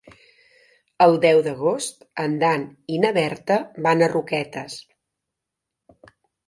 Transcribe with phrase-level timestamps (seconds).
[1.05, 2.65] El deu d'agost en Dan
[2.95, 4.83] i na Berta van a Roquetes.